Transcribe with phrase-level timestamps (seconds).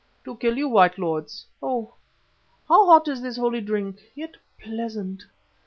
[0.23, 1.93] "To kill you, white lords oh!
[2.67, 5.21] how hot is this holy drink, yet pleasant.